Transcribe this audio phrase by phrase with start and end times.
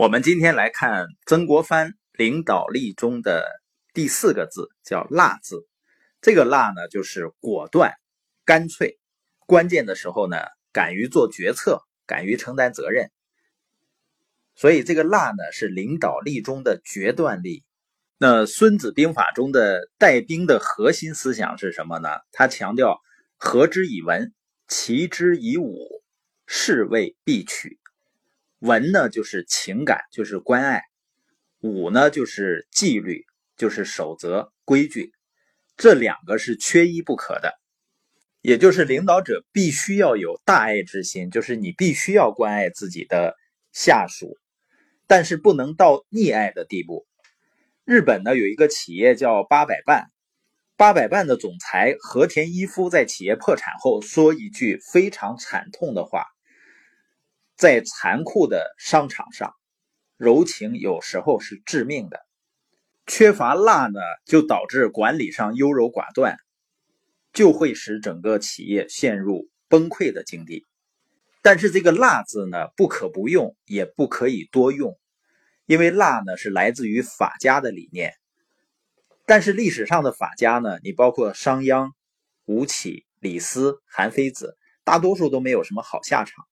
[0.00, 3.46] 我们今天来看曾国藩领导力中的
[3.92, 5.68] 第四个字，叫“辣”字。
[6.22, 7.92] 这个“辣”呢，就是果断、
[8.46, 8.98] 干脆，
[9.40, 10.38] 关键的时候呢，
[10.72, 13.10] 敢于做决策，敢于承担责任。
[14.54, 17.62] 所以，这个“辣”呢，是领导力中的决断力。
[18.16, 22.08] 那《孙子兵法》中的带兵的核心思想是什么呢？
[22.32, 23.02] 他强调
[23.36, 24.32] “和之以文，
[24.66, 26.02] 齐之以武，
[26.46, 27.78] 是谓必取”。
[28.60, 30.80] 文呢，就是情感，就是关爱；
[31.60, 33.24] 武呢，就是纪律，
[33.56, 35.12] 就是守则、规矩。
[35.76, 37.54] 这两个是缺一不可的。
[38.42, 43.34] 也就是领导者必须要有大爱之心，就是你必须要关爱自己的
[43.72, 44.36] 下属，
[45.06, 47.06] 但是不能到溺爱的地步。
[47.84, 50.10] 日本呢有一个企业叫八百伴，
[50.76, 56.26] 八百伴的总裁和田一夫在企业破产后说一句非常惨痛的话。
[57.60, 59.52] 在残酷的商场上，
[60.16, 62.18] 柔情有时候是致命的。
[63.06, 66.38] 缺乏辣呢，就导致管理上优柔寡断，
[67.34, 70.66] 就会使整个企业陷入崩溃的境地。
[71.42, 74.98] 但是这个“辣”字呢，不可不用，也不可以多用，
[75.66, 78.14] 因为辣呢是来自于法家的理念。
[79.26, 81.90] 但是历史上的法家呢，你包括商鞅、
[82.46, 86.46] 吴起、李斯、韩非子，大多数都没有什么好下场。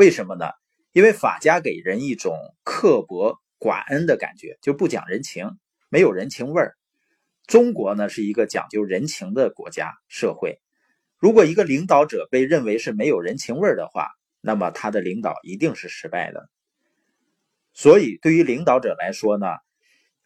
[0.00, 0.46] 为什么呢？
[0.92, 2.34] 因为法家给人一种
[2.64, 5.58] 刻薄寡恩的感觉，就不讲人情，
[5.90, 6.74] 没有人情味儿。
[7.46, 10.58] 中国呢是一个讲究人情的国家社会，
[11.18, 14.08] 如果一个领导者被认为是没有人情味儿的话，
[14.40, 16.48] 那么他的领导一定是失败的。
[17.74, 19.48] 所以，对于领导者来说呢，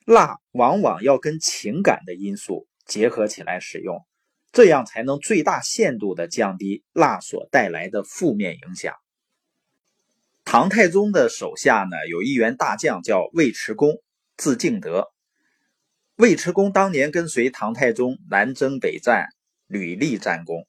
[0.07, 4.07] 辣往往要跟情感的因素结合起来使用，
[4.53, 8.95] 这样才能最大限度的降低辣所带来的负面影响。
[10.57, 14.01] 唐太宗的手下呢，有一员大将叫尉迟恭，
[14.37, 15.09] 字敬德。
[16.15, 19.27] 尉迟恭当年跟随唐太宗南征北战，
[19.67, 20.69] 屡立战功，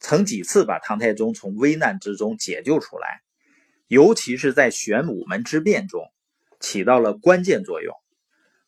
[0.00, 3.20] 曾几次把唐太宗从危难之中解救出来，
[3.86, 6.10] 尤其是在玄武门之变中，
[6.58, 7.94] 起到了关键作用。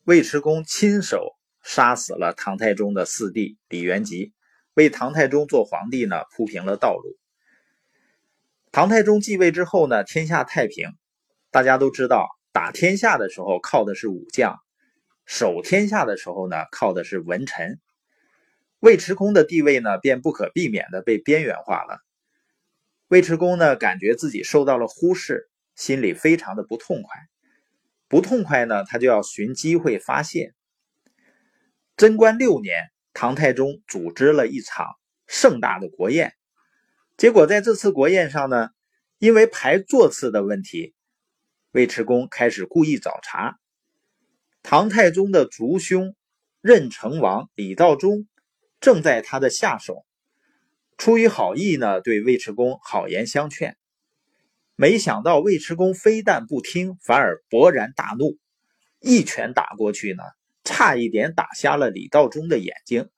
[0.03, 4.31] 尉迟恭亲手杀死了唐太宗的四弟李元吉，
[4.75, 7.17] 为唐太宗做皇帝呢铺平了道路。
[8.71, 10.95] 唐太宗继位之后呢，天下太平。
[11.49, 14.59] 大家都知道，打天下的时候靠的是武将，
[15.25, 17.81] 守天下的时候呢靠的是文臣。
[18.79, 21.99] 尉迟恭的地位呢，便不可避免的被边缘化了。
[23.09, 27.11] 尉迟恭呢，感觉自己受到了忽视，心里非常的不痛快。
[28.07, 30.53] 不痛快呢，他就要寻机会发泄。
[31.97, 34.87] 贞观六年，唐太宗组织了一场
[35.27, 36.33] 盛大的国宴。
[37.21, 38.69] 结果在这次国宴上呢，
[39.19, 40.95] 因为排座次的问题，
[41.69, 43.59] 尉迟恭开始故意找茬。
[44.63, 46.15] 唐太宗的族兄
[46.61, 48.27] 任城王李道忠
[48.79, 50.03] 正在他的下手，
[50.97, 53.77] 出于好意呢，对尉迟恭好言相劝。
[54.75, 58.39] 没想到尉迟恭非但不听，反而勃然大怒，
[58.99, 60.23] 一拳打过去呢，
[60.63, 63.11] 差一点打瞎了李道忠的眼睛。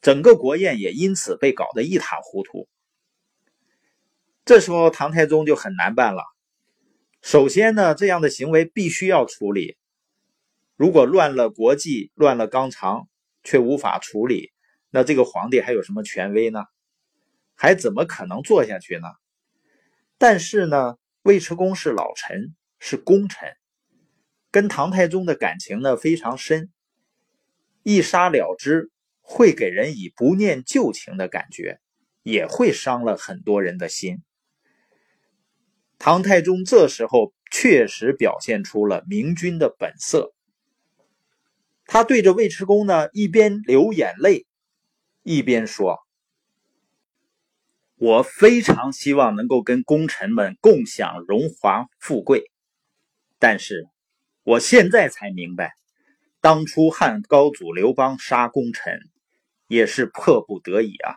[0.00, 2.66] 整个国宴也因此被搞得一塌糊涂。
[4.46, 6.22] 这时候唐太宗就很难办了。
[7.20, 9.76] 首先呢，这样的行为必须要处理。
[10.76, 13.08] 如果乱了国纪、乱了纲常，
[13.42, 14.52] 却无法处理，
[14.90, 16.62] 那这个皇帝还有什么权威呢？
[17.56, 19.08] 还怎么可能做下去呢？
[20.16, 23.52] 但是呢，尉迟恭是老臣，是功臣，
[24.52, 26.70] 跟唐太宗的感情呢非常深，
[27.82, 28.92] 一杀了之
[29.22, 31.80] 会给人以不念旧情的感觉，
[32.22, 34.22] 也会伤了很多人的心。
[35.98, 40.32] 唐太宗这时候确实表现出了明君的本色，
[41.86, 44.46] 他对着尉迟恭呢，一边流眼泪，
[45.22, 45.98] 一边说
[47.96, 52.50] ：“我非常希望能够跟功臣们共享荣华富贵，
[53.38, 53.88] 但是
[54.44, 55.72] 我现在才明白，
[56.40, 59.00] 当初汉高祖刘邦杀功臣，
[59.66, 61.16] 也是迫不得已啊。”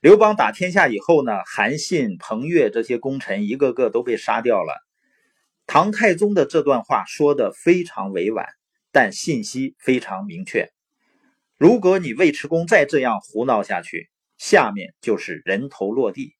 [0.00, 4.72] 刘邦打天下以后呢，韩信、彭越这些功臣一个个都被杀掉了。
[5.66, 8.46] 唐太宗的这段话说的非常委婉，
[8.92, 10.70] 但信息非常明确。
[11.56, 16.36] 如果你尉迟恭再这样胡闹下去，下面就是人头落地。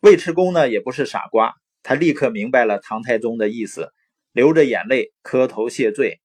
[0.00, 1.54] 尉迟恭呢也不是傻瓜，
[1.84, 3.92] 他立刻明白了唐太宗的意思，
[4.32, 6.20] 流着眼泪磕头谢罪。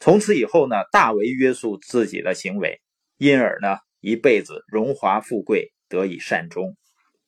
[0.00, 2.80] 从此以后呢，大为约束自己的行为，
[3.18, 3.76] 因而呢。
[4.02, 6.76] 一辈子荣华富贵得以善终。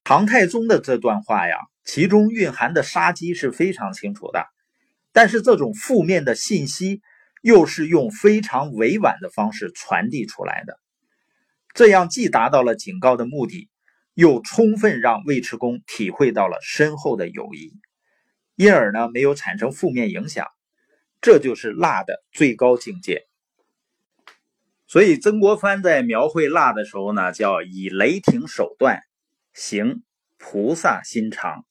[0.03, 4.45] 唐太宗的这段话呀，其中蕴含的杀机是非常清楚的。
[5.13, 7.01] 但是这种负面的信息
[7.41, 10.81] 又是用非常委婉的方式传递出来的，
[11.73, 13.71] 这样既达到了警告的目的，
[14.15, 17.73] 又充分让尉迟恭体会到了深厚的友谊，
[18.57, 20.49] 因而呢没有产生负面影响。
[21.21, 23.23] 这就是辣的最高境界。
[24.95, 29.01] 所以曾国藩在描绘辣的时候呢，叫以雷霆手段
[29.53, 30.05] 行
[30.39, 31.67] 菩萨心肠。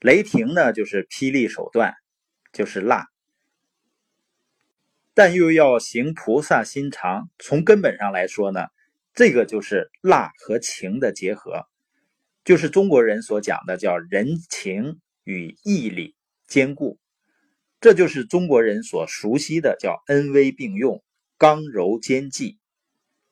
[0.00, 1.92] 雷霆呢，就是霹雳手段，
[2.54, 3.08] 就是辣，
[5.12, 7.28] 但又要行菩萨心肠。
[7.38, 8.62] 从根本上来说呢，
[9.12, 11.66] 这个就是辣和情的结合，
[12.46, 16.14] 就是中国人所讲的叫人情与义理
[16.46, 16.98] 兼顾，
[17.78, 21.04] 这就是中国人所熟悉的叫恩威并用、
[21.46, 22.56] 刚柔兼济。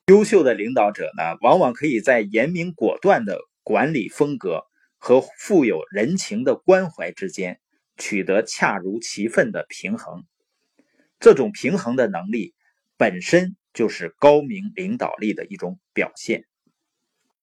[0.08, 4.66] 优秀的领导者呢，往往可以在严明果断的管理风格。
[4.98, 7.58] 和富有人情的关怀之间
[7.96, 10.24] 取得恰如其分的平衡，
[11.20, 12.52] 这种平衡的能力
[12.98, 16.44] 本身就是高明领导力的一种表现。